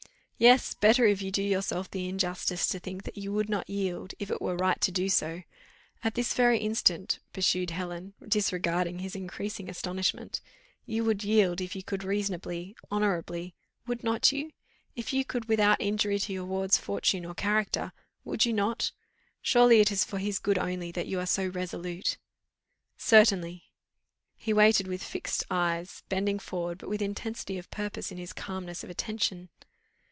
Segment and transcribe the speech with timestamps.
[0.43, 4.15] "Yes, better, if you do yourself the injustice to think that you would not yield,
[4.17, 5.43] if it were right to do so.
[6.03, 10.41] At this very instant," pursued Helen, disregarding his increasing astonishment,
[10.87, 13.53] "you would yield if you could reasonably, honourably
[13.85, 14.51] would not you?
[14.95, 17.93] If you could without injury to your ward's fortune or character,
[18.23, 18.91] would you not?
[19.43, 22.17] Surely it is for his good only that you are so resolute?"
[22.97, 23.65] "Certainly!"
[24.37, 25.03] He waited with
[25.51, 29.49] eyes fixed, bending forward, but with intensity of purpose in his calmness of attention.